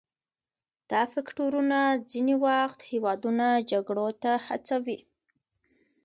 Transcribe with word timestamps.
دا 0.91 1.01
فکتورونه 1.13 1.79
ځینې 2.11 2.35
وخت 2.45 2.79
هیوادونه 2.91 3.45
جګړو 3.71 4.07
ته 4.23 4.31
هڅوي 4.47 4.99